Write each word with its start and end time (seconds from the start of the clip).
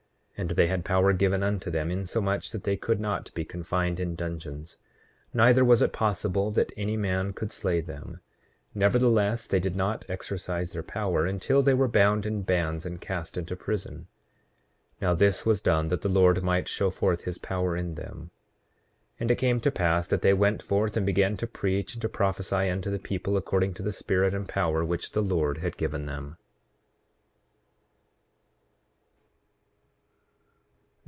8:31 0.41 0.49
And 0.49 0.57
they 0.57 0.65
had 0.67 0.83
power 0.85 1.13
given 1.13 1.43
unto 1.43 1.69
them, 1.69 1.91
insomuch 1.91 2.49
that 2.49 2.63
they 2.63 2.75
could 2.75 2.99
not 2.99 3.31
be 3.35 3.45
confined 3.45 3.99
in 3.99 4.15
dungeons; 4.15 4.79
neither 5.35 5.63
was 5.63 5.83
it 5.83 5.93
possible 5.93 6.49
that 6.49 6.71
any 6.75 6.97
man 6.97 7.31
could 7.31 7.51
slay 7.51 7.79
them; 7.79 8.21
nevertheless 8.73 9.45
they 9.45 9.59
did 9.59 9.75
not 9.75 10.03
exercise 10.09 10.71
their 10.71 10.81
power 10.81 11.27
until 11.27 11.61
they 11.61 11.75
were 11.75 11.87
bound 11.87 12.25
in 12.25 12.41
bands 12.41 12.87
and 12.87 12.99
cast 13.01 13.37
into 13.37 13.55
prison. 13.55 14.07
Now, 14.99 15.13
this 15.13 15.45
was 15.45 15.61
done 15.61 15.89
that 15.89 16.01
the 16.01 16.09
Lord 16.09 16.41
might 16.41 16.67
show 16.67 16.89
forth 16.89 17.25
his 17.25 17.37
power 17.37 17.77
in 17.77 17.93
them. 17.93 18.31
8:32 19.17 19.17
And 19.19 19.29
it 19.29 19.35
came 19.35 19.61
to 19.61 19.69
pass 19.69 20.07
that 20.07 20.23
they 20.23 20.33
went 20.33 20.63
forth 20.63 20.97
and 20.97 21.05
began 21.05 21.37
to 21.37 21.45
preach 21.45 21.93
and 21.93 22.01
to 22.01 22.09
prophesy 22.09 22.67
unto 22.67 22.89
the 22.89 22.97
people, 22.97 23.37
according 23.37 23.75
to 23.75 23.83
the 23.83 23.91
spirit 23.93 24.33
and 24.33 24.49
power 24.49 24.83
which 24.83 25.11
the 25.11 25.21
Lord 25.21 25.59
had 25.59 25.77
given 25.77 26.07
them. 26.07 26.37